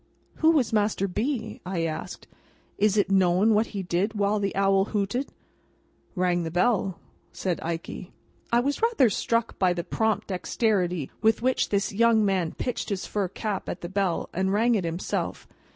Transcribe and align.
"Who 0.37 0.49
was 0.49 0.73
Master 0.73 1.07
B.?" 1.07 1.61
I 1.63 1.83
asked. 1.85 2.25
"Is 2.79 2.97
it 2.97 3.11
known 3.11 3.53
what 3.53 3.67
he 3.67 3.83
did 3.83 4.15
while 4.15 4.39
the 4.39 4.55
owl 4.55 4.85
hooted?" 4.85 5.29
"Rang 6.15 6.41
the 6.41 6.49
bell," 6.49 6.97
said 7.31 7.59
Ikey. 7.61 8.11
I 8.51 8.61
was 8.61 8.81
rather 8.81 9.11
struck 9.11 9.59
by 9.59 9.73
the 9.73 9.83
prompt 9.83 10.29
dexterity 10.29 11.11
with 11.21 11.43
which 11.43 11.69
this 11.69 11.93
young 11.93 12.25
man 12.25 12.53
pitched 12.53 12.89
his 12.89 13.05
fur 13.05 13.27
cap 13.27 13.69
at 13.69 13.81
the 13.81 13.89
bell, 13.89 14.27
and 14.33 14.51
rang 14.51 14.73
it 14.73 14.85
himself. 14.85 15.47